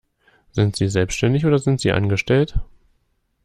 Sind 0.51 0.77
Sie 0.77 0.87
selbstständig 0.87 1.45
oder 1.45 1.59
sind 1.59 1.79
Sie 1.79 1.91
angestellt? 1.91 2.59